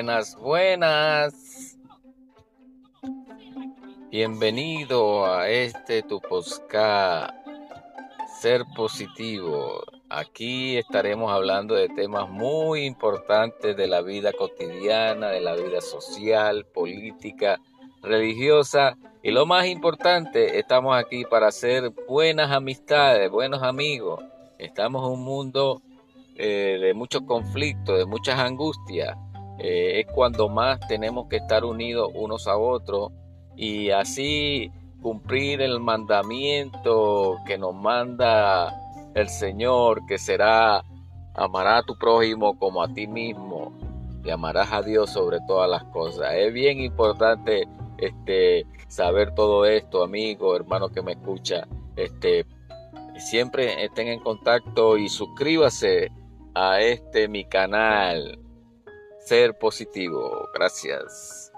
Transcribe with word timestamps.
Buenas, 0.00 0.34
buenas. 0.34 1.78
Bienvenido 4.10 5.26
a 5.26 5.50
este 5.50 6.02
tu 6.02 6.22
podcast 6.22 7.34
Ser 8.40 8.64
Positivo. 8.74 9.82
Aquí 10.08 10.78
estaremos 10.78 11.30
hablando 11.30 11.74
de 11.74 11.90
temas 11.90 12.30
muy 12.30 12.86
importantes 12.86 13.76
de 13.76 13.86
la 13.88 14.00
vida 14.00 14.32
cotidiana, 14.32 15.28
de 15.28 15.42
la 15.42 15.54
vida 15.54 15.82
social, 15.82 16.64
política, 16.64 17.60
religiosa 18.00 18.96
y 19.22 19.32
lo 19.32 19.44
más 19.44 19.66
importante, 19.66 20.58
estamos 20.58 20.96
aquí 20.96 21.26
para 21.26 21.48
hacer 21.48 21.92
buenas 22.08 22.50
amistades, 22.50 23.30
buenos 23.30 23.62
amigos. 23.62 24.24
Estamos 24.56 25.06
en 25.06 25.12
un 25.12 25.24
mundo 25.24 25.82
eh, 26.36 26.78
de 26.80 26.94
muchos 26.94 27.20
conflictos, 27.26 27.98
de 27.98 28.06
muchas 28.06 28.38
angustias. 28.38 29.14
Eh, 29.62 30.00
es 30.00 30.06
cuando 30.12 30.48
más 30.48 30.80
tenemos 30.88 31.28
que 31.28 31.36
estar 31.36 31.64
unidos 31.64 32.10
unos 32.14 32.46
a 32.46 32.56
otros 32.56 33.12
y 33.56 33.90
así 33.90 34.72
cumplir 35.02 35.60
el 35.60 35.80
mandamiento 35.80 37.36
que 37.46 37.58
nos 37.58 37.74
manda 37.74 38.74
el 39.14 39.28
Señor, 39.28 40.06
que 40.06 40.18
será 40.18 40.82
amará 41.34 41.78
a 41.78 41.82
tu 41.82 41.96
prójimo 41.96 42.58
como 42.58 42.82
a 42.82 42.92
ti 42.92 43.06
mismo 43.06 43.72
y 44.24 44.30
amarás 44.30 44.72
a 44.72 44.82
Dios 44.82 45.10
sobre 45.10 45.38
todas 45.46 45.68
las 45.68 45.84
cosas. 45.84 46.32
Es 46.34 46.52
bien 46.52 46.80
importante 46.80 47.66
este, 47.98 48.66
saber 48.88 49.34
todo 49.34 49.64
esto, 49.64 50.02
amigo, 50.02 50.56
hermano 50.56 50.88
que 50.88 51.02
me 51.02 51.12
escucha. 51.12 51.66
Este, 51.96 52.46
siempre 53.16 53.84
estén 53.84 54.08
en 54.08 54.20
contacto 54.20 54.96
y 54.96 55.08
suscríbase 55.08 56.10
a 56.54 56.80
este 56.80 57.28
mi 57.28 57.44
canal. 57.44 58.38
Ser 59.30 59.54
positivo. 59.56 60.48
Gracias. 60.52 61.52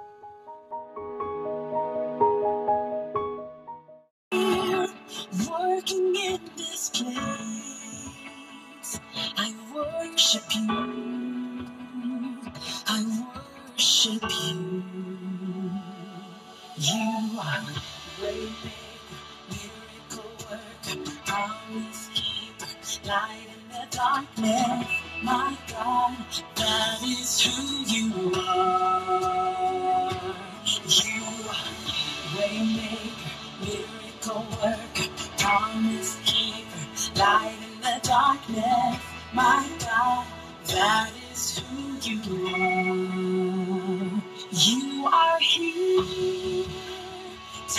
You 16.77 18.72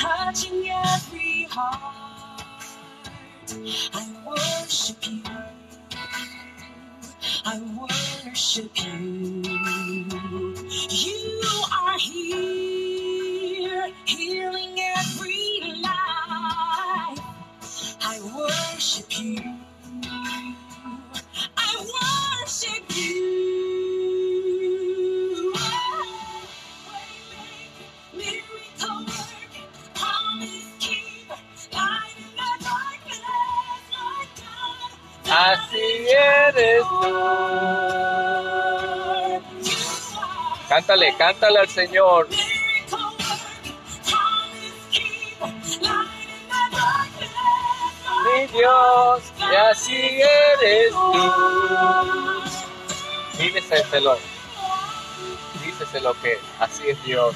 touching 0.04 0.68
every 0.70 1.48
heart. 1.50 2.44
I 3.94 4.04
worship 4.28 5.08
you. 5.08 5.24
I 7.46 7.60
worship 7.80 8.72
you. 8.84 9.44
You 10.90 11.42
are 11.72 11.98
here, 12.00 13.92
healing 14.06 14.76
every 14.98 15.82
life. 15.82 17.22
I 18.02 18.20
worship 18.38 19.20
you. 19.22 19.42
Así 35.44 36.08
eres 36.08 36.84
tú. 36.84 37.20
Cántale, 40.70 41.14
cántale 41.18 41.60
al 41.60 41.68
Señor. 41.68 42.30
Mi 48.24 48.48
Dios, 48.58 49.24
y 49.38 49.56
así 49.70 50.22
eres 50.62 50.94
tú. 50.94 51.32
Díceselo. 53.38 54.18
Díceselo 55.62 56.14
que 56.22 56.40
así 56.60 56.90
es 56.90 57.04
Dios. 57.04 57.36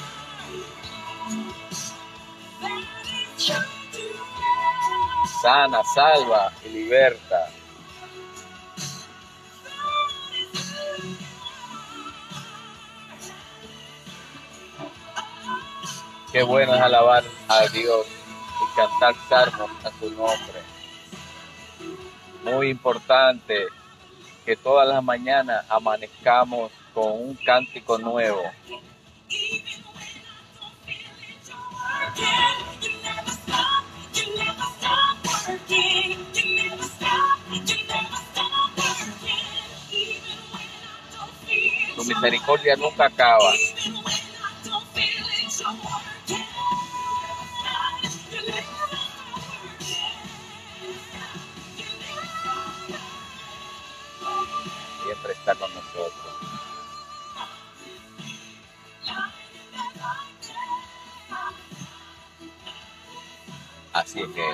Sana, 5.42 5.84
salva 5.94 6.54
y 6.64 6.70
liberta. 6.70 7.50
Qué 16.38 16.44
bueno 16.44 16.76
es 16.76 16.82
alabar 16.82 17.24
a 17.48 17.66
Dios 17.70 18.06
y 18.06 18.76
cantar 18.76 19.16
salmos 19.28 19.72
a 19.84 19.90
su 20.00 20.12
nombre. 20.12 20.62
Muy 22.44 22.70
importante 22.70 23.66
que 24.46 24.56
todas 24.56 24.88
las 24.88 25.04
mañanas 25.04 25.66
amanezcamos 25.68 26.72
con 26.94 27.12
un 27.12 27.34
cántico 27.44 27.98
nuevo. 27.98 28.44
Tu 41.96 42.04
misericordia 42.04 42.76
nunca 42.76 43.06
acaba. 43.08 43.52
Con 55.56 55.74
nosotros. 55.74 56.12
Así 63.94 64.20
es 64.22 64.28
que 64.28 64.54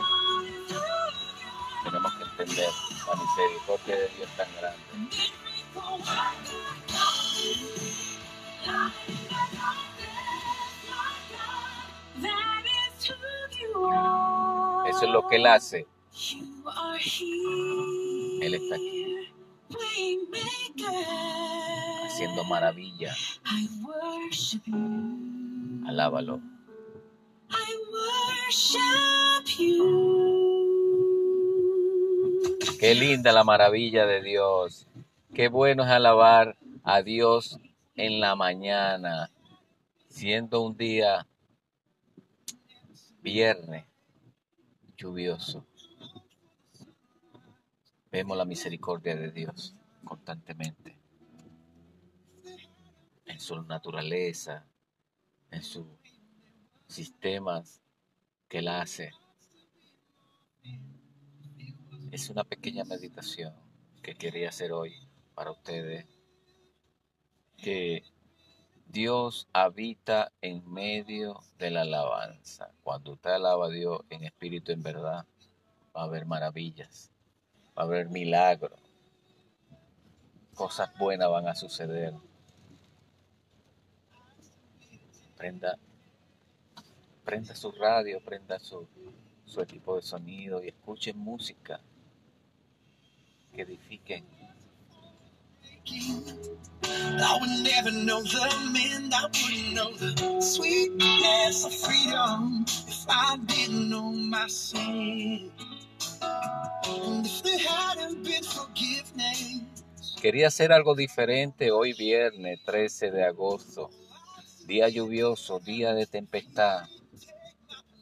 tenemos 1.84 2.14
que 2.14 2.24
entender 2.24 2.70
la 3.08 3.16
misericordia 3.16 3.96
de 3.96 4.08
Dios 4.10 4.30
tan 4.38 4.48
grande. 4.56 4.80
Eso 14.90 15.06
es 15.06 15.10
lo 15.10 15.28
que 15.28 15.36
Él 15.38 15.48
hace. 15.48 15.88
Él 18.42 18.54
está 18.54 18.76
aquí 18.76 19.04
haciendo 22.06 22.44
maravilla. 22.46 23.16
Alábalo. 25.88 26.42
Qué 32.80 32.96
linda 32.96 33.32
la 33.32 33.44
maravilla 33.44 34.06
de 34.06 34.22
Dios. 34.22 34.88
Qué 35.34 35.48
bueno 35.48 35.84
es 35.84 35.90
alabar 35.90 36.58
a 36.84 37.02
Dios 37.02 37.58
en 37.96 38.20
la 38.20 38.36
mañana, 38.36 39.32
siendo 40.10 40.62
un 40.62 40.76
día 40.76 41.26
viernes 43.22 43.86
lluvioso. 44.98 45.66
Vemos 48.12 48.38
la 48.38 48.46
misericordia 48.46 49.16
de 49.16 49.32
Dios 49.32 49.74
constantemente 50.04 50.98
en 53.26 53.40
su 53.40 53.62
naturaleza, 53.64 54.66
en 55.52 55.64
sus 55.64 55.88
sistemas 56.88 57.82
que 58.48 58.60
Él 58.60 58.68
hace. 58.68 59.12
Es 62.12 62.30
una 62.30 62.44
pequeña 62.44 62.84
meditación 62.84 63.54
que 64.04 64.16
quería 64.16 64.50
hacer 64.50 64.72
hoy 64.72 64.94
para 65.34 65.52
ustedes, 65.52 66.06
que 67.58 68.04
Dios 68.86 69.48
habita 69.54 70.32
en 70.42 70.70
medio 70.72 71.40
de 71.58 71.72
la 71.72 71.82
alabanza. 71.82 72.72
Cuando 72.84 73.14
usted 73.14 73.32
alaba 73.32 73.66
a 73.66 73.70
Dios 73.70 74.02
en 74.10 74.24
espíritu, 74.24 74.72
en 74.72 74.84
verdad, 74.84 75.26
va 75.96 76.02
a 76.02 76.04
haber 76.04 76.28
maravillas, 76.28 77.12
va 77.76 77.84
a 77.84 77.86
haber 77.86 78.10
milagros, 78.10 78.80
cosas 80.54 80.90
buenas 80.98 81.30
van 81.30 81.48
a 81.48 81.56
suceder. 81.56 82.14
Prenda, 85.38 85.78
prenda 87.26 87.56
su 87.56 87.72
radio, 87.72 88.20
prenda 88.24 88.60
su, 88.60 88.88
su 89.46 89.62
equipo 89.62 89.96
de 89.96 90.02
sonido 90.02 90.64
y 90.64 90.70
escuche 90.70 91.14
música 91.14 91.80
que 93.54 93.62
edifiquen. 93.64 94.26
I 95.86 97.38
would 97.40 97.64
never 97.64 97.92
know 97.92 98.22
the 98.24 98.72
men, 98.72 99.12
I 99.14 99.26
wouldn't 99.26 99.74
know 99.74 99.92
the 99.94 100.42
sweetness 100.42 101.66
of 101.66 101.74
freedom 101.74 102.66
if 102.88 103.06
I 103.10 103.38
didn't 103.46 103.90
know 103.90 104.12
my 104.12 104.48
sin. 104.48 105.52
Quería 110.24 110.48
hacer 110.48 110.72
algo 110.72 110.96
diferente 110.96 111.72
hoy 111.72 111.92
viernes 111.92 112.64
13 112.64 113.12
de 113.12 113.26
agosto, 113.26 113.90
día 114.66 114.88
lluvioso, 114.88 115.60
día 115.60 115.94
de 115.94 116.06
tempestad, 116.06 116.88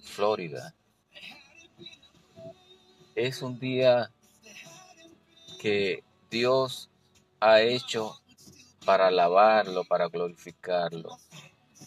Florida. 0.04 0.76
Es 3.16 3.42
un 3.42 3.60
día 3.60 4.12
que 5.60 6.04
Dios 6.30 6.92
ha 7.40 7.62
hecho 7.62 8.22
para 8.86 9.08
alabarlo, 9.08 9.84
para 9.84 10.08
glorificarlo. 10.08 11.18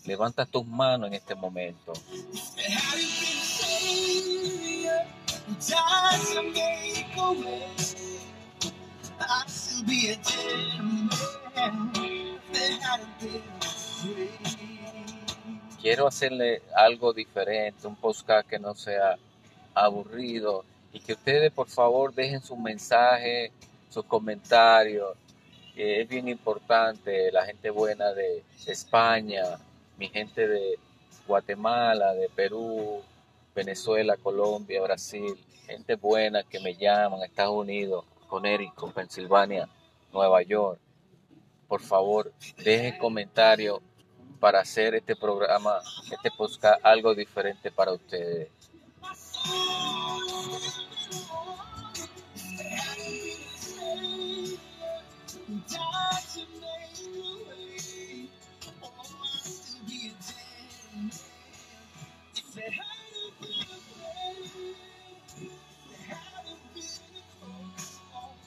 Levanta 0.04 0.46
tus 0.46 0.66
manos 0.66 1.06
en 1.06 1.14
este 1.14 1.36
momento. 1.36 1.92
Quiero 15.80 16.06
hacerle 16.06 16.62
algo 16.74 17.12
diferente, 17.12 17.86
un 17.86 17.96
podcast 17.96 18.48
que 18.48 18.58
no 18.58 18.74
sea 18.74 19.16
aburrido 19.74 20.64
y 20.92 21.00
que 21.00 21.12
ustedes 21.12 21.52
por 21.52 21.68
favor 21.68 22.14
dejen 22.14 22.42
su 22.42 22.56
mensaje, 22.56 23.52
sus 23.90 24.04
comentarios. 24.04 25.16
es 25.76 26.08
bien 26.08 26.28
importante, 26.28 27.30
la 27.32 27.44
gente 27.44 27.70
buena 27.70 28.12
de 28.12 28.42
España, 28.66 29.42
mi 29.98 30.08
gente 30.08 30.46
de 30.46 30.78
Guatemala, 31.26 32.14
de 32.14 32.28
Perú, 32.28 33.02
Venezuela, 33.54 34.16
Colombia, 34.16 34.82
Brasil, 34.82 35.36
gente 35.66 35.96
buena 35.96 36.42
que 36.42 36.60
me 36.60 36.74
llaman, 36.74 37.22
Estados 37.22 37.54
Unidos, 37.54 38.04
Connecticut, 38.28 38.92
Pensilvania, 38.92 39.68
Nueva 40.12 40.42
York. 40.42 40.78
Por 41.68 41.80
favor, 41.80 42.32
dejen 42.58 42.98
comentarios 42.98 43.80
para 44.38 44.60
hacer 44.60 44.94
este 44.94 45.16
programa, 45.16 45.80
este 46.12 46.30
podcast, 46.36 46.84
algo 46.84 47.14
diferente 47.14 47.70
para 47.70 47.92
ustedes. 47.92 48.48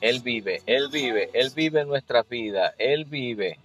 Él 0.07 0.21
vive, 0.21 0.62
Él 0.65 0.88
vive, 0.89 1.30
Él 1.33 1.51
vive 1.54 1.81
en 1.81 1.89
nuestra 1.89 2.24
vida, 2.24 2.74
Él 2.77 3.04
vive. 3.04 3.57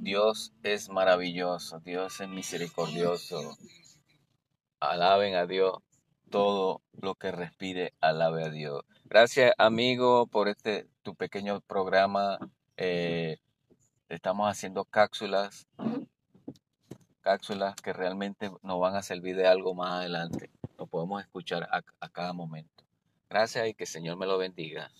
Dios 0.00 0.52
es 0.62 0.88
maravilloso, 0.88 1.80
Dios 1.80 2.20
es 2.20 2.28
misericordioso. 2.28 3.56
Alaben 4.80 5.34
a 5.34 5.46
Dios, 5.46 5.78
todo 6.30 6.82
lo 7.00 7.14
que 7.14 7.32
respire, 7.32 7.94
alabe 8.00 8.44
a 8.44 8.50
Dios. 8.50 8.84
Gracias, 9.04 9.52
amigo, 9.58 10.26
por 10.26 10.48
este 10.48 10.86
tu 11.02 11.14
pequeño 11.14 11.60
programa. 11.60 12.38
Eh, 12.76 13.38
estamos 14.08 14.50
haciendo 14.50 14.84
cápsulas, 14.84 15.66
cápsulas 17.20 17.74
que 17.76 17.92
realmente 17.92 18.50
nos 18.62 18.80
van 18.80 18.96
a 18.96 19.02
servir 19.02 19.36
de 19.36 19.46
algo 19.46 19.74
más 19.74 19.92
adelante. 19.92 20.50
Lo 20.78 20.86
podemos 20.86 21.22
escuchar 21.22 21.68
a 21.70 22.08
cada 22.08 22.32
momento. 22.32 22.84
Gracias 23.30 23.68
y 23.68 23.74
que 23.74 23.84
el 23.84 23.88
Señor 23.88 24.16
me 24.16 24.26
lo 24.26 24.38
bendiga. 24.38 24.90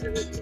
Buenos 0.00 0.39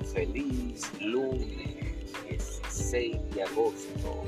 feliz 0.00 0.90
lunes 1.00 2.12
16 2.28 3.16
de 3.34 3.42
agosto. 3.42 4.24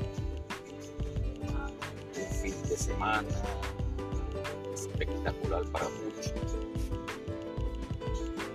Un 2.15 2.41
fin 2.41 2.53
de 2.67 2.77
semana 2.77 3.27
espectacular 4.73 5.63
para 5.71 5.85
muchos 5.89 6.33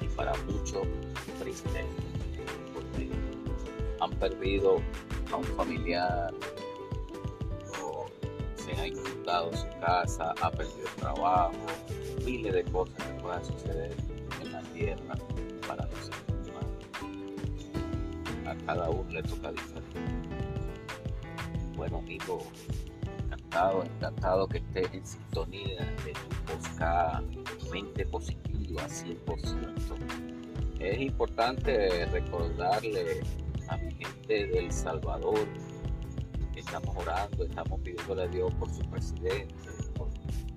y 0.00 0.09
para 0.09 0.33
muchos 0.47 0.87
triste 1.40 1.85
porque 2.73 3.11
han 4.00 4.11
perdido 4.12 4.80
a 5.33 5.37
un 5.37 5.44
familiar 5.44 6.33
o 7.83 8.06
se 8.56 8.73
ha 8.73 8.87
inundado 8.87 9.54
su 9.56 9.66
casa, 9.80 10.35
ha 10.40 10.50
perdido 10.50 10.88
el 10.88 11.00
trabajo, 11.00 11.52
miles 12.25 12.52
de 12.52 12.64
cosas 12.64 12.97
que 12.97 13.21
puedan 13.21 13.44
suceder 13.44 13.94
en 14.40 14.52
la 14.52 14.62
tierra 14.62 15.14
para 15.66 15.85
a 15.85 16.24
cada 18.66 18.90
uno 18.90 19.11
le 19.11 19.23
toca 19.23 19.52
diferente. 19.52 20.00
Bueno, 21.76 21.99
amigo, 21.99 22.42
encantado, 23.25 23.85
encantado 23.85 24.49
que 24.49 24.59
estés 24.59 24.94
en 24.94 25.06
sintonía 25.06 25.80
de 26.04 26.12
tu 26.12 26.54
busca 26.54 27.23
mente 27.71 28.06
positiva 28.06 28.83
100%. 28.87 29.75
Es 30.80 31.00
importante 31.00 32.06
recordarle 32.06 33.23
a 33.68 33.76
mi 33.76 33.90
gente 33.92 34.47
del 34.47 34.73
Salvador 34.73 35.47
que 36.52 36.61
estamos 36.61 36.97
orando, 36.97 37.44
estamos 37.44 37.80
pidiéndole 37.80 38.23
a 38.23 38.26
Dios 38.28 38.54
por 38.54 38.71
su 38.71 38.83
presidente, 38.90 39.54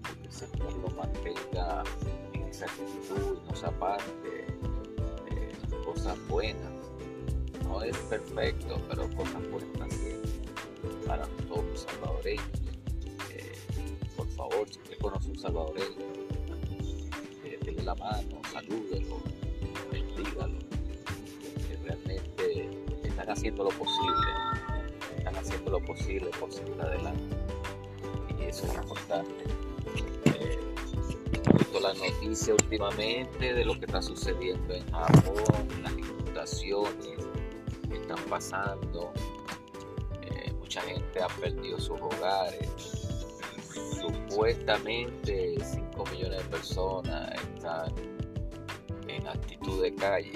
que 0.03 0.27
el 0.27 0.31
Señor 0.31 0.73
lo 0.73 0.89
mantenga 0.95 1.83
en 2.33 2.43
esa 2.43 2.65
actitud, 2.65 3.39
no 3.47 3.55
se 3.55 3.65
aparte, 3.65 4.45
eh, 5.31 5.51
cosas 5.85 6.17
buenas. 6.27 6.76
No 7.67 7.81
es 7.81 7.97
perfecto, 7.97 8.81
pero 8.89 9.09
cosas 9.15 9.49
buenas 9.51 9.67
para 11.05 11.25
todos 11.47 11.65
los 11.65 11.81
salvadoreños. 11.81 12.45
Eh, 13.31 13.53
por 14.15 14.27
favor, 14.29 14.67
si 14.69 14.79
usted 14.79 14.97
conoce 14.99 15.29
un 15.29 15.39
salvadoreño, 15.39 16.05
eh, 17.43 17.81
la 17.83 17.95
mano, 17.95 18.41
salúdelo, 18.51 19.17
bendígalo. 19.91 20.59
Realmente 21.83 22.69
están 23.03 23.29
haciendo 23.29 23.63
lo 23.63 23.69
posible, 23.69 24.27
están 25.17 25.35
haciendo 25.35 25.71
lo 25.71 25.85
posible 25.85 26.29
por 26.39 26.51
seguir 26.51 26.81
adelante. 26.81 27.35
Y 28.39 28.43
eso 28.43 28.65
es 28.65 28.75
importante. 28.75 29.43
Eh, 30.25 30.59
la 31.81 31.93
noticia 31.93 32.53
últimamente 32.53 33.53
de 33.53 33.63
lo 33.63 33.79
que 33.79 33.85
está 33.85 34.01
sucediendo 34.01 34.73
en 34.73 34.91
Japón, 34.91 35.67
las 35.83 35.93
inundaciones 35.93 37.05
que 37.05 37.36
están 37.95 38.19
pasando, 38.29 39.13
mucha 40.67 40.81
gente 40.81 41.23
ha 41.23 41.27
perdido 41.39 41.79
sus 41.79 41.99
hogares. 42.01 42.69
Supuestamente 44.01 45.55
5 45.63 46.03
millones 46.11 46.43
de 46.43 46.49
personas 46.49 47.31
están 47.55 47.93
en 49.07 49.27
actitud 49.27 49.81
de 49.81 49.95
calle 49.95 50.33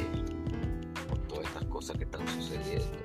por 1.10 1.20
todas 1.28 1.46
estas 1.48 1.66
cosas 1.66 1.98
que 1.98 2.06
están 2.06 2.26
sucediendo. 2.30 2.98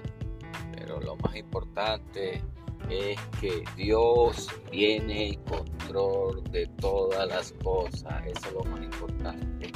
Pero 0.76 1.00
lo 1.00 1.16
más 1.16 1.34
importante 1.34 2.42
es 2.88 3.18
que 3.40 3.64
Dios 3.76 4.48
tiene 4.70 5.30
el 5.30 5.38
control 5.40 6.44
de 6.52 6.66
todas 6.80 7.26
las 7.26 7.52
cosas. 7.64 8.24
Eso 8.24 8.46
es 8.46 8.52
lo 8.52 8.64
más 8.64 8.82
importante. 8.84 9.72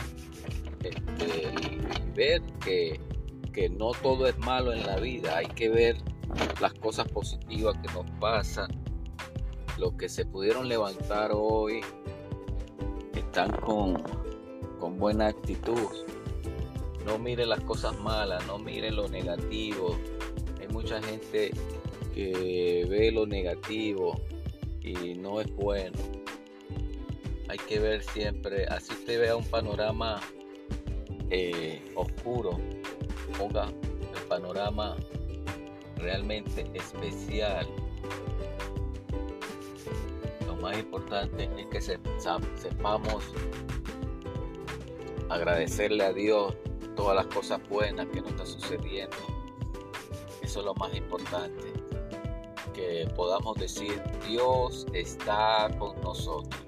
Este, 0.82 1.78
ver 2.14 2.42
que, 2.64 3.00
que 3.52 3.68
no 3.68 3.92
todo 4.02 4.26
es 4.26 4.38
malo 4.38 4.72
en 4.72 4.86
la 4.86 4.96
vida. 4.96 5.36
Hay 5.36 5.46
que 5.46 5.68
ver 5.68 5.96
las 6.60 6.74
cosas 6.74 7.08
positivas 7.08 7.76
que 7.78 7.92
nos 7.92 8.10
pasan, 8.20 8.68
los 9.78 9.94
que 9.94 10.08
se 10.08 10.24
pudieron 10.24 10.68
levantar 10.68 11.30
hoy, 11.34 11.80
están 13.14 13.50
con, 13.52 14.02
con 14.78 14.98
buena 14.98 15.28
actitud. 15.28 15.88
No 17.04 17.18
miren 17.18 17.48
las 17.48 17.60
cosas 17.60 17.98
malas, 17.98 18.46
no 18.46 18.58
miren 18.58 18.96
lo 18.96 19.08
negativo. 19.08 19.96
Hay 20.60 20.68
mucha 20.68 21.02
gente 21.02 21.50
que 22.14 22.86
ve 22.88 23.10
lo 23.10 23.26
negativo 23.26 24.20
y 24.82 25.14
no 25.14 25.40
es 25.40 25.54
bueno. 25.54 25.98
Hay 27.48 27.58
que 27.58 27.80
ver 27.80 28.02
siempre, 28.02 28.66
así 28.66 28.92
usted 28.92 29.20
vea 29.20 29.34
un 29.34 29.44
panorama 29.44 30.20
eh, 31.30 31.82
oscuro, 31.96 32.58
el 33.40 34.22
panorama 34.28 34.96
realmente 35.96 36.70
especial. 36.74 37.66
Lo 40.46 40.56
más 40.56 40.78
importante 40.78 41.48
es 41.58 41.66
que 41.66 41.80
sepamos 41.80 43.24
agradecerle 45.30 46.04
a 46.04 46.12
Dios 46.12 46.54
todas 46.96 47.16
las 47.16 47.26
cosas 47.34 47.60
buenas 47.68 48.06
que 48.08 48.20
nos 48.20 48.30
están 48.30 48.46
sucediendo. 48.46 49.16
Eso 50.42 50.60
es 50.60 50.66
lo 50.66 50.74
más 50.74 50.94
importante. 50.94 51.72
Que 52.74 53.08
podamos 53.16 53.56
decir, 53.56 54.02
Dios 54.28 54.86
está 54.92 55.70
con 55.78 55.98
nosotros. 56.02 56.60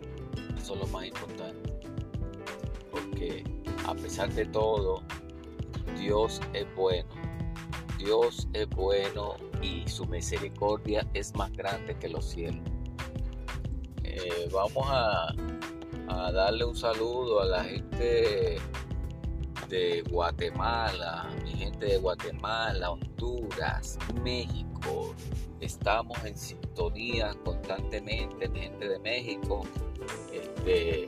Eso 0.56 0.74
es 0.74 0.80
lo 0.80 0.86
más 0.86 1.06
importante. 1.06 1.72
Porque 2.90 3.44
a 3.86 3.94
pesar 3.94 4.32
de 4.32 4.46
todo, 4.46 5.02
Dios 6.02 6.40
es 6.52 6.66
bueno 6.74 7.08
Dios 8.04 8.48
es 8.52 8.68
bueno 8.70 9.36
y 9.62 9.88
su 9.88 10.04
misericordia 10.06 11.06
es 11.14 11.34
más 11.36 11.52
grande 11.52 11.96
que 11.98 12.08
los 12.08 12.24
cielos. 12.24 12.68
Eh, 14.02 14.48
vamos 14.52 14.86
a, 14.88 15.32
darle 16.32 16.64
un 16.64 16.76
saludo 16.76 17.40
a 17.40 17.44
la 17.46 17.64
gente 17.64 18.58
de 19.68 20.02
Guatemala, 20.10 21.30
mi 21.44 21.52
gente 21.52 21.86
de 21.86 21.98
Guatemala, 21.98 22.90
Honduras, 22.90 23.98
México. 24.22 25.14
Estamos 25.60 26.22
en 26.24 26.36
sintonía 26.36 27.34
constantemente, 27.44 28.48
mi 28.48 28.60
gente 28.60 28.88
de 28.88 28.98
México. 28.98 29.62
Este, 30.32 31.06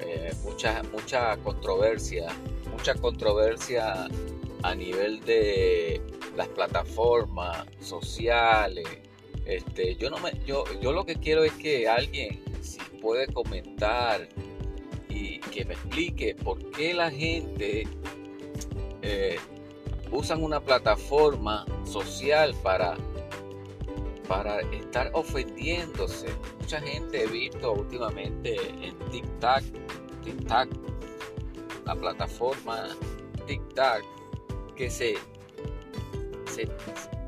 eh, 0.00 0.32
mucha, 0.44 0.82
mucha 0.92 1.36
controversia, 1.38 2.28
mucha 2.78 2.94
controversia 2.94 4.06
a 4.62 4.74
nivel 4.76 5.20
de 5.24 6.00
las 6.36 6.46
plataformas 6.46 7.66
sociales. 7.80 8.86
Este, 9.44 9.96
yo 9.96 10.10
no 10.10 10.18
me, 10.18 10.30
yo, 10.46 10.62
yo 10.80 10.92
lo 10.92 11.04
que 11.04 11.16
quiero 11.16 11.42
es 11.42 11.52
que 11.54 11.88
alguien 11.88 12.40
si 12.60 12.78
puede 13.00 13.26
comentar 13.32 14.28
y 15.08 15.40
que 15.40 15.64
me 15.64 15.74
explique 15.74 16.36
por 16.36 16.70
qué 16.70 16.94
la 16.94 17.10
gente 17.10 17.88
eh, 19.02 19.38
usan 20.12 20.44
una 20.44 20.60
plataforma 20.60 21.66
social 21.84 22.54
para 22.62 22.96
para 24.28 24.60
estar 24.60 25.10
ofendiéndose. 25.14 26.28
Mucha 26.60 26.80
gente 26.82 27.24
he 27.24 27.26
visto 27.26 27.72
últimamente 27.72 28.56
en 28.82 28.96
TikTok, 29.10 29.62
TikTok, 30.22 30.87
la 31.88 31.94
plataforma 31.94 32.88
TikTok, 33.46 34.04
que 34.76 34.90
se 34.90 35.16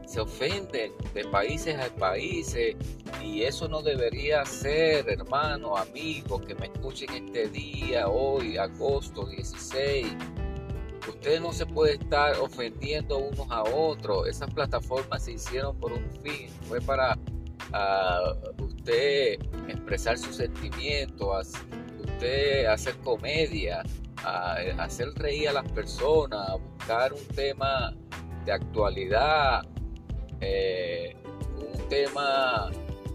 se, 0.07 0.21
ofenden 0.21 0.93
de 1.14 1.25
países 1.26 1.79
a 1.79 1.88
países 1.97 2.76
y 3.23 3.43
eso 3.43 3.69
no 3.69 3.81
debería 3.81 4.45
ser, 4.45 5.09
hermano, 5.09 5.76
amigo, 5.76 6.40
que 6.40 6.55
me 6.57 6.67
escuchen 6.67 7.09
este 7.11 7.49
día, 7.49 8.09
hoy, 8.09 8.57
agosto 8.57 9.26
16. 9.26 10.09
Usted 11.09 11.40
no 11.40 11.52
se 11.52 11.64
puede 11.64 11.95
estar 11.95 12.37
ofendiendo 12.40 13.19
unos 13.19 13.50
a 13.50 13.62
otros. 13.62 14.29
Esas 14.29 14.52
plataformas 14.52 15.25
se 15.25 15.33
hicieron 15.33 15.76
por 15.79 15.93
un 15.93 16.11
fin, 16.23 16.49
fue 16.69 16.81
para 16.81 17.17
usted 18.59 19.38
expresar 19.69 20.19
sus 20.19 20.37
sentimientos, 20.37 21.52
usted 22.00 22.67
hacer 22.67 22.97
comedia, 23.05 23.85
hacer 24.25 25.12
reír 25.15 25.49
a 25.49 25.53
las 25.53 25.71
personas, 25.73 26.53
buscar 26.77 27.12
un 27.12 27.25
tema 27.35 27.95
de 28.45 28.53
actualidad, 28.53 29.62
eh, 30.41 31.15
un 31.57 31.89
tema, 31.89 32.71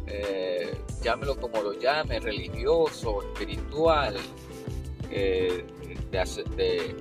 eh, 0.07 0.77
llámelo 1.03 1.39
como 1.39 1.61
lo 1.61 1.73
llame, 1.73 2.19
religioso, 2.19 3.21
espiritual, 3.23 4.15
eh, 5.11 5.65
de, 6.11 6.95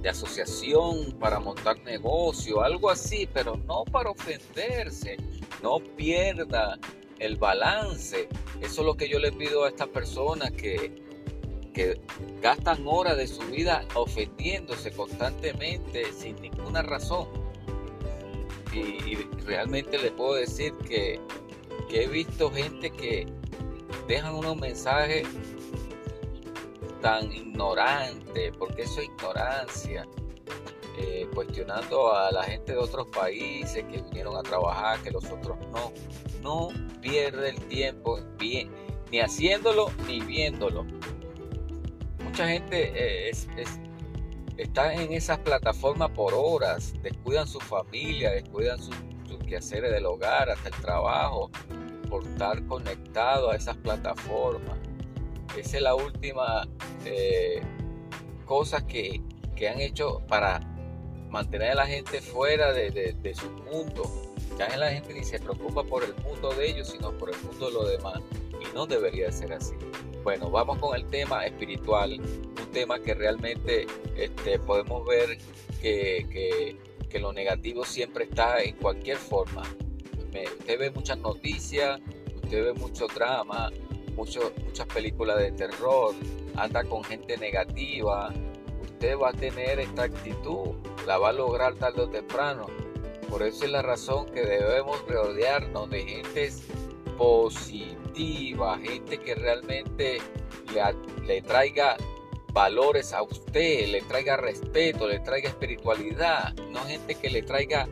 de, 0.00 0.08
asociación 0.08 1.12
para 1.18 1.40
montar 1.40 1.78
negocio, 1.80 2.62
algo 2.62 2.90
así, 2.90 3.28
pero 3.32 3.56
no 3.66 3.84
para 3.84 4.10
ofenderse, 4.10 5.16
no 5.62 5.78
pierda 5.96 6.78
el 7.18 7.36
balance. 7.36 8.28
Eso 8.60 8.80
es 8.80 8.86
lo 8.86 8.96
que 8.96 9.08
yo 9.08 9.18
le 9.18 9.32
pido 9.32 9.64
a 9.64 9.68
estas 9.68 9.88
personas 9.88 10.50
que, 10.52 11.09
que 11.72 12.00
gastan 12.40 12.82
horas 12.86 13.16
de 13.16 13.26
su 13.26 13.42
vida 13.42 13.84
ofendiéndose 13.94 14.90
constantemente 14.92 16.12
sin 16.12 16.40
ninguna 16.40 16.82
razón. 16.82 17.28
Y, 18.72 19.16
realmente 19.44 19.98
le 19.98 20.12
puedo 20.12 20.34
decir 20.34 20.72
que, 20.86 21.20
he 21.92 22.06
visto 22.06 22.52
gente 22.52 22.90
que 22.90 23.26
dejan 24.06 24.36
unos 24.36 24.56
mensajes 24.56 25.26
tan 27.02 27.32
ignorantes, 27.32 28.52
porque 28.56 28.82
eso 28.82 29.00
es 29.00 29.06
ignorancia, 29.08 30.06
eh, 30.98 31.26
cuestionando 31.34 32.14
a 32.14 32.30
la 32.30 32.44
gente 32.44 32.72
de 32.72 32.78
otros 32.78 33.08
países 33.08 33.84
que 33.90 34.02
vinieron 34.02 34.36
a 34.36 34.42
trabajar, 34.42 35.00
que 35.00 35.10
los 35.10 35.24
otros 35.24 35.58
no. 35.72 35.92
No 36.42 36.68
pierde 37.00 37.50
el 37.50 37.60
tiempo 37.66 38.20
ni 39.10 39.20
haciéndolo 39.20 39.90
ni 40.06 40.20
viéndolo 40.20 40.86
mucha 42.40 42.52
gente 42.52 42.92
eh, 42.94 43.30
es, 43.30 43.48
están 44.56 44.98
en 44.98 45.12
esas 45.12 45.38
plataformas 45.40 46.10
por 46.12 46.32
horas, 46.32 46.94
descuidan 47.02 47.46
su 47.46 47.60
familia, 47.60 48.30
descuidan 48.30 48.78
sus 48.80 48.96
quehaceres 49.46 49.92
del 49.92 50.06
hogar, 50.06 50.48
hasta 50.48 50.68
el 50.70 50.74
trabajo, 50.76 51.50
por 52.08 52.26
estar 52.26 52.64
conectado 52.66 53.50
a 53.50 53.56
esas 53.56 53.76
plataformas. 53.76 54.78
Esa 55.54 55.76
es 55.76 55.82
la 55.82 55.94
última 55.94 56.66
eh, 57.04 57.60
cosa 58.46 58.86
que, 58.86 59.22
han 59.70 59.78
hecho 59.78 60.22
para 60.26 60.60
mantener 61.28 61.72
a 61.72 61.74
la 61.74 61.86
gente 61.86 62.22
fuera 62.22 62.72
de, 62.72 63.34
su 63.34 63.50
mundo. 63.70 64.10
Ya 64.58 64.74
la 64.78 64.90
gente 64.90 65.12
ni 65.12 65.24
se 65.24 65.38
preocupa 65.38 65.82
por 65.84 66.04
el 66.04 66.14
mundo 66.24 66.54
de 66.54 66.70
ellos, 66.70 66.88
sino 66.88 67.12
por 67.18 67.28
el 67.28 67.38
mundo 67.42 67.66
de 67.66 67.72
los 67.72 67.90
demás. 67.90 68.20
Y 68.58 68.74
no 68.74 68.86
debería 68.86 69.30
ser 69.30 69.52
así. 69.52 69.74
Bueno, 70.22 70.50
vamos 70.50 70.78
con 70.78 70.94
el 70.94 71.06
tema 71.06 71.46
espiritual, 71.46 72.20
un 72.20 72.70
tema 72.72 72.98
que 72.98 73.14
realmente 73.14 73.86
este, 74.16 74.58
podemos 74.58 75.06
ver 75.06 75.38
que, 75.80 76.76
que, 77.08 77.18
lo 77.18 77.32
negativo 77.32 77.84
siempre 77.84 78.24
está 78.24 78.62
en 78.62 78.76
cualquier 78.76 79.16
forma. 79.16 79.62
usted 80.12 80.78
ve 80.78 80.90
muchas 80.90 81.18
noticias, 81.18 82.00
usted 82.42 82.64
ve 82.64 82.72
mucho 82.74 83.06
drama, 83.08 83.70
mucho, 84.14 84.52
muchas 84.64 84.86
películas 84.86 85.38
de 85.38 85.52
terror, 85.52 86.14
anda 86.54 86.84
con 86.84 87.02
gente 87.02 87.36
negativa, 87.38 88.32
usted 88.82 89.18
va 89.18 89.30
a 89.30 89.32
tener 89.32 89.80
esta 89.80 90.02
actitud, 90.04 90.74
la 91.06 91.16
va 91.16 91.30
a 91.30 91.32
lograr 91.32 91.74
tarde 91.76 92.02
o 92.02 92.08
temprano. 92.08 92.66
Por 93.30 93.42
eso 93.42 93.64
es 93.64 93.70
la 93.70 93.82
razón 93.82 94.26
que 94.26 94.42
debemos 94.42 95.00
rodearnos 95.08 95.88
de 95.88 96.02
gente 96.02 96.50
gente 98.14 99.18
que 99.18 99.34
realmente 99.34 100.18
le, 100.72 101.26
le 101.26 101.42
traiga 101.42 101.96
valores 102.52 103.12
a 103.12 103.22
usted, 103.22 103.88
le 103.88 104.02
traiga 104.02 104.36
respeto, 104.36 105.06
le 105.06 105.20
traiga 105.20 105.48
espiritualidad, 105.48 106.54
no 106.70 106.80
gente 106.80 107.14
que 107.14 107.30
le 107.30 107.42
traiga 107.42 107.88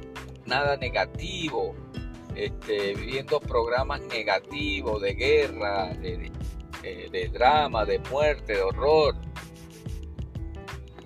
nada 0.46 0.76
negativo, 0.76 1.74
este, 2.34 2.94
viendo 2.94 3.40
programas 3.40 4.00
negativos 4.02 5.00
de 5.02 5.14
guerra, 5.14 5.88
de, 5.94 6.30
de, 6.82 7.28
drama, 7.28 7.84
de 7.84 7.98
muerte, 8.10 8.54
de 8.54 8.62
horror. 8.62 9.14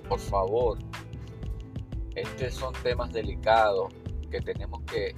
Por 0.09 0.19
favor, 0.19 0.79
estos 2.15 2.55
son 2.55 2.75
temas 2.83 3.13
delicados 3.13 3.93
que 4.31 4.41
tenemos 4.41 4.83
que, 4.83 5.15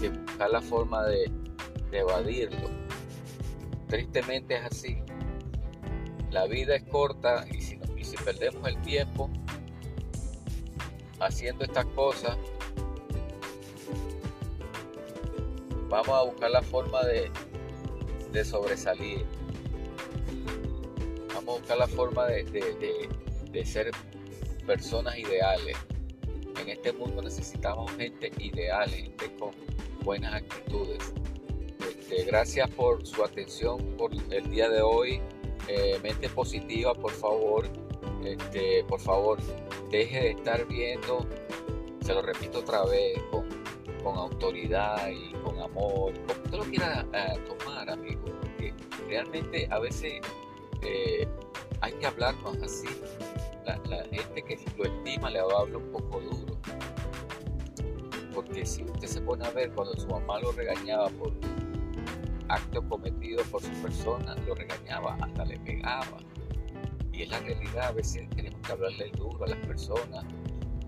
buscar 0.00 0.50
la 0.50 0.60
forma 0.60 1.04
de, 1.04 1.30
de 1.90 1.98
evadirlo. 1.98 2.68
Tristemente 3.90 4.54
es 4.54 4.64
así. 4.64 4.98
La 6.30 6.46
vida 6.46 6.76
es 6.76 6.84
corta 6.84 7.44
y 7.50 7.60
si, 7.60 7.76
perdemos 8.24 8.68
el 8.68 8.80
tiempo 8.82 9.28
haciendo 11.18 11.64
estas 11.64 11.86
cosas, 11.86 12.36
vamos 15.88 16.08
a 16.08 16.22
buscar 16.22 16.50
la 16.52 16.62
forma 16.62 17.02
de, 17.02 17.32
de 18.30 18.44
sobresalir. 18.44 19.26
Vamos 21.34 21.56
a 21.56 21.58
buscar 21.58 21.78
la 21.78 21.88
forma 21.88 22.26
de, 22.26 23.08
de, 23.50 23.64
ser 23.66 23.90
personas 24.66 25.18
ideales. 25.18 25.76
En 26.60 26.68
este 26.68 26.92
mundo 26.92 27.22
necesitamos 27.22 27.90
gente 27.96 28.30
ideal, 28.38 28.88
gente 28.88 29.34
con 29.36 29.50
buenas 30.04 30.34
actitudes. 30.34 31.12
Este, 32.10 32.24
gracias 32.24 32.68
por 32.70 33.06
su 33.06 33.22
atención 33.22 33.78
por 33.96 34.10
el 34.30 34.50
día 34.50 34.68
de 34.68 34.82
hoy. 34.82 35.20
Eh, 35.68 35.96
mente 36.02 36.28
positiva, 36.28 36.92
por 36.92 37.12
favor. 37.12 37.68
Este, 38.24 38.82
por 38.88 38.98
favor, 38.98 39.38
deje 39.92 40.20
de 40.20 40.30
estar 40.30 40.66
viendo, 40.66 41.24
se 42.04 42.12
lo 42.12 42.20
repito 42.22 42.58
otra 42.58 42.84
vez, 42.84 43.16
con, 43.30 43.48
autoridad 44.16 45.08
y 45.08 45.32
con 45.44 45.60
amor, 45.60 46.12
como 46.26 46.42
usted 46.42 46.58
lo 46.58 46.64
quiera 46.64 47.06
eh, 47.12 47.38
tomar, 47.46 47.88
amigo, 47.88 48.24
porque 48.24 48.74
realmente 49.08 49.68
a 49.70 49.78
veces 49.78 50.14
eh, 50.82 51.28
hay 51.80 51.92
que 51.92 52.06
hablarnos 52.06 52.56
así. 52.60 52.88
La, 53.64 54.02
gente 54.10 54.42
que 54.42 54.58
lo 54.76 54.84
estima 54.84 55.30
le 55.30 55.42
va 55.42 55.52
a 55.52 55.60
hablar 55.60 55.76
un 55.76 55.92
poco 55.92 56.20
duro. 56.20 56.58
Porque 58.34 58.66
si 58.66 58.82
usted 58.82 59.06
se 59.06 59.20
pone 59.20 59.46
a 59.46 59.50
ver 59.50 59.70
cuando 59.72 59.94
su 59.94 60.08
mamá 60.08 60.40
lo 60.40 60.50
regañaba 60.52 61.08
por 61.10 61.32
acto 62.54 62.86
cometido 62.88 63.42
por 63.44 63.62
su 63.62 63.70
persona, 63.82 64.34
lo 64.46 64.54
regañaba, 64.54 65.16
hasta 65.20 65.44
le 65.44 65.58
pegaba. 65.60 66.18
Y 67.12 67.22
es 67.22 67.28
la 67.28 67.40
realidad, 67.40 67.88
a 67.88 67.92
veces 67.92 68.28
tenemos 68.30 68.60
que 68.60 68.72
hablarle 68.72 69.10
duro 69.16 69.44
a 69.44 69.48
las 69.48 69.66
personas 69.66 70.24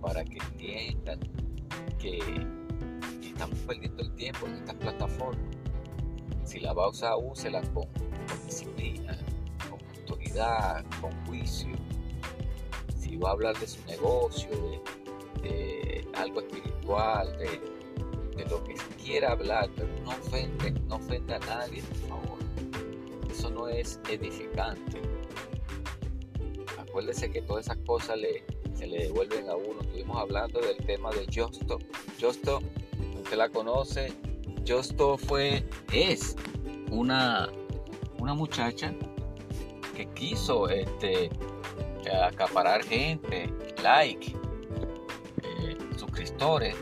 para 0.01 0.25
que 0.25 0.39
entiendan 0.39 1.21
que 1.99 2.19
estamos 3.23 3.59
perdiendo 3.61 4.03
el 4.03 4.15
tiempo 4.15 4.47
en 4.47 4.55
estas 4.55 4.77
plataformas. 4.77 5.57
Si 6.45 6.61
la 6.61 6.73
va 6.73 6.85
a 6.85 6.89
usar, 6.89 7.15
úsela 7.23 7.63
con, 7.73 7.87
con 7.87 8.47
disciplina, 8.47 9.17
con 9.71 9.81
autoridad, 10.01 10.85
con 11.01 11.13
juicio. 11.27 11.73
Si 12.97 13.17
va 13.17 13.31
a 13.31 13.33
hablar 13.33 13.57
de 13.59 13.67
su 13.67 13.85
negocio, 13.87 14.51
de, 15.43 16.07
algo 16.15 16.41
espiritual, 16.41 17.37
de, 17.39 17.72
de, 18.37 18.45
lo 18.47 18.63
que 18.65 18.75
quiera 19.03 19.33
hablar, 19.33 19.71
pero 19.77 19.89
no 20.05 20.11
ofende, 20.11 20.71
no 20.89 20.97
ofenda 20.97 21.37
a 21.37 21.41
nadie, 21.41 21.83
por 21.83 22.09
favor. 22.09 22.39
Eso 23.31 23.51
no 23.51 23.69
es 23.69 24.01
edificante. 24.09 25.01
Acuérdese 26.79 27.31
que 27.31 27.43
todas 27.43 27.67
esas 27.67 27.79
cosas 27.79 28.19
le, 28.19 28.45
se 28.75 28.87
le 28.87 29.05
devuelven 29.05 29.49
a 29.49 29.57
uno. 29.57 29.81
Estuvimos 29.81 30.19
hablando 30.19 30.61
del 30.61 30.77
tema 30.79 31.11
de 31.11 31.27
Justo. 31.27 31.79
Justo 32.21 32.61
la 33.37 33.49
conoce, 33.49 34.13
Justo 34.67 35.17
fue, 35.17 35.65
es 35.93 36.37
una, 36.91 37.51
una 38.19 38.35
muchacha 38.35 38.93
que 39.97 40.07
quiso 40.11 40.69
este, 40.69 41.31
acaparar 42.23 42.85
gente, 42.85 43.53
like, 43.83 44.35
eh, 45.43 45.77
suscriptores, 45.97 46.77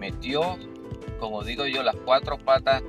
metió, 0.00 0.58
como 1.20 1.44
digo 1.44 1.66
yo, 1.66 1.82
las 1.82 1.94
cuatro 1.94 2.38
patas, 2.38 2.82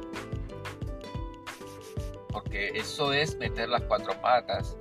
porque 2.32 2.70
eso 2.70 3.12
es 3.12 3.38
meter 3.38 3.68
las 3.70 3.82
cuatro 3.84 4.20
patas, 4.22 4.78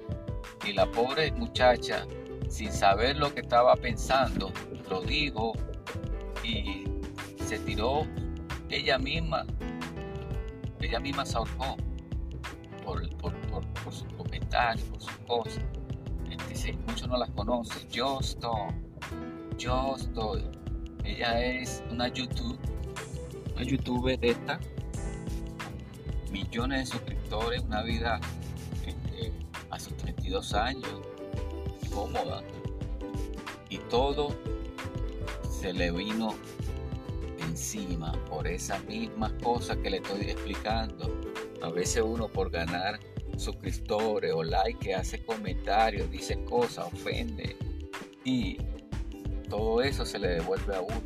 y 0.64 0.72
la 0.72 0.86
pobre 0.90 1.32
muchacha, 1.32 2.06
sin 2.48 2.72
saber 2.72 3.16
lo 3.16 3.34
que 3.34 3.40
estaba 3.40 3.74
pensando, 3.74 4.52
lo 4.88 5.00
dijo 5.00 5.52
y 6.44 6.84
se 7.44 7.58
tiró 7.58 8.06
ella 8.68 8.98
misma, 8.98 9.44
ella 10.80 11.00
misma 11.00 11.26
se 11.26 11.36
ahorcó 11.36 11.76
por, 12.84 13.02
sus 13.92 14.04
comentarios, 14.16 14.86
por 14.88 15.00
sus 15.00 15.18
cosas. 15.26 15.62
Este, 16.50 16.72
muchos 16.86 17.08
no 17.08 17.16
las 17.16 17.30
conocen. 17.30 17.88
Justo, 17.92 18.52
Justo, 19.62 20.49
ella 21.10 21.42
es 21.44 21.82
una 21.90 22.08
YouTube, 22.08 22.58
una 23.54 23.62
YouTube 23.62 24.16
de 24.18 24.30
esta, 24.30 24.60
millones 26.30 26.80
de 26.80 26.86
suscriptores, 26.86 27.62
una 27.62 27.82
vida 27.82 28.20
este, 28.86 29.32
a 29.70 29.78
sus 29.78 29.96
32 29.96 30.54
años, 30.54 31.00
cómoda. 31.92 32.42
Y 33.68 33.78
todo 33.88 34.34
se 35.60 35.72
le 35.72 35.90
vino 35.90 36.34
encima 37.40 38.12
por 38.26 38.46
esas 38.46 38.82
mismas 38.84 39.32
cosas 39.42 39.78
que 39.78 39.90
le 39.90 39.96
estoy 39.98 40.22
explicando. 40.22 41.20
A 41.62 41.70
veces 41.70 42.02
uno 42.04 42.28
por 42.28 42.50
ganar 42.50 43.00
suscriptores 43.36 44.32
o 44.32 44.42
like 44.42 44.94
hace 44.94 45.24
comentarios, 45.24 46.10
dice 46.10 46.42
cosas, 46.44 46.86
ofende 46.92 47.56
y 48.24 48.58
todo 49.50 49.82
eso 49.82 50.06
se 50.06 50.18
le 50.18 50.28
devuelve 50.28 50.74
a 50.74 50.80
uno. 50.80 51.02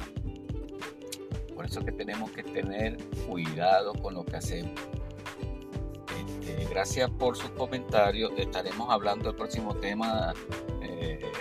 Por 1.54 1.64
eso 1.64 1.84
que 1.84 1.90
tenemos 1.90 2.30
que 2.30 2.44
tener 2.44 2.98
cuidado 3.26 3.94
con 3.94 4.14
lo 4.14 4.24
que 4.24 4.36
hacemos. 4.36 4.72
Este, 6.16 6.66
gracias 6.66 7.10
por 7.10 7.36
sus 7.36 7.50
comentarios. 7.50 8.30
Estaremos 8.36 8.88
hablando 8.90 9.30
del 9.30 9.36
próximo 9.36 9.74
tema 9.74 10.32
eh, 10.82 11.32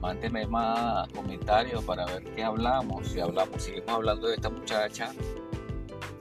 mándeme 0.00 0.46
más 0.46 1.08
comentarios 1.08 1.82
para 1.84 2.06
ver 2.06 2.22
qué 2.34 2.44
hablamos. 2.44 3.08
Si 3.08 3.20
hablamos, 3.20 3.62
seguimos 3.62 3.90
hablando 3.90 4.28
de 4.28 4.34
esta 4.34 4.50
muchacha, 4.50 5.12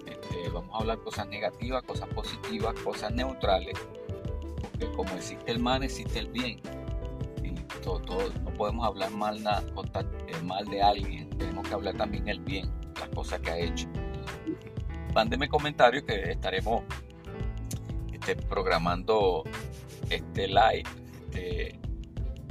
este, 0.05 0.49
vamos 0.49 0.73
a 0.73 0.79
hablar 0.79 0.99
cosas 0.99 1.27
negativas, 1.27 1.83
cosas 1.83 2.09
positivas, 2.09 2.73
cosas 2.79 3.13
neutrales, 3.13 3.77
porque 4.61 4.89
como 4.95 5.13
existe 5.15 5.51
el 5.51 5.59
mal, 5.59 5.83
existe 5.83 6.19
el 6.19 6.27
bien. 6.29 6.59
No 7.85 8.53
podemos 8.53 8.85
hablar 8.85 9.11
mal, 9.11 9.37
eh, 9.37 10.43
mal 10.43 10.65
de 10.65 10.81
alguien, 10.81 11.29
tenemos 11.31 11.67
que 11.67 11.73
hablar 11.73 11.95
también 11.95 12.27
el 12.29 12.39
bien, 12.39 12.71
las 12.99 13.09
cosas 13.09 13.39
que 13.41 13.51
ha 13.51 13.57
hecho. 13.57 13.87
Mándeme 15.13 15.47
comentarios 15.47 16.03
que 16.03 16.31
estaremos 16.31 16.83
este, 18.11 18.35
programando 18.35 19.43
este 20.09 20.47
live. 20.47 20.83
Este, 21.25 21.79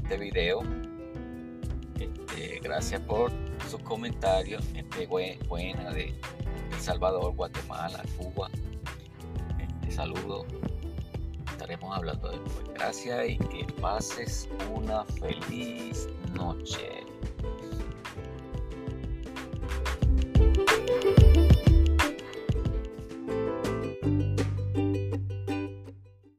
este 0.03 0.17
video. 0.19 0.63
Este, 1.99 2.61
gracias 2.63 3.01
por 3.01 3.33
sus 3.71 3.81
comentarios. 3.81 4.63
Gente 4.75 5.07
buena 5.07 5.91
de 5.93 6.15
El 6.73 6.79
Salvador, 6.79 7.35
Guatemala, 7.35 8.03
Cuba. 8.19 8.51
Este, 9.59 9.91
saludo 9.91 10.47
estaremos 11.63 11.97
hablando 11.97 12.29
después. 12.29 12.75
Gracias 12.75 13.29
y 13.29 13.39
que 13.39 13.73
pases 13.81 14.49
una 14.75 15.05
feliz 15.05 16.09
noche. 16.35 17.07